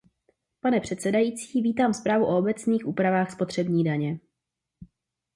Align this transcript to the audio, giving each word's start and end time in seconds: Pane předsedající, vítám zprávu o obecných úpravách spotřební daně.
Pane 0.61 0.79
předsedající, 0.79 1.61
vítám 1.61 1.93
zprávu 1.93 2.25
o 2.25 2.37
obecných 2.37 2.87
úpravách 2.87 3.31
spotřební 3.31 3.83
daně. 3.83 4.19